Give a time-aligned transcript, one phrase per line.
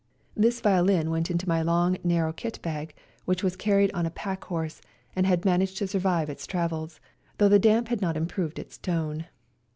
[0.35, 4.45] This violin went into my long, narrow kit bag, which was carried on a pack
[4.45, 4.81] horse
[5.15, 6.99] and had managed to survive its travels,
[7.37, 9.27] though the damp had not improved its tone.